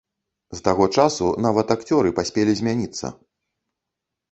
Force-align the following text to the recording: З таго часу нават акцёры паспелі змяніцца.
З 0.57 0.61
таго 0.67 0.87
часу 1.03 1.27
нават 1.47 1.67
акцёры 1.77 2.15
паспелі 2.21 2.59
змяніцца. 2.63 3.15